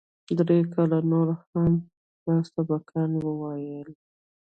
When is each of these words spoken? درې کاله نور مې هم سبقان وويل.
درې 0.37 0.57
کاله 0.73 0.99
نور 1.11 1.27
مې 1.53 1.69
هم 2.23 2.37
سبقان 2.51 3.11
وويل. 3.25 3.89